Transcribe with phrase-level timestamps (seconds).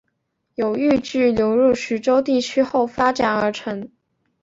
[0.55, 3.91] 由豫剧流入徐州地区后发展而成。